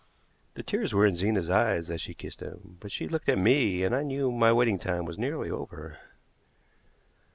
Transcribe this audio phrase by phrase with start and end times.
[0.55, 3.83] The tears were in Zena's eyes as she kissed him, but she looked at me
[3.83, 5.99] and I knew my waiting time was nearly over.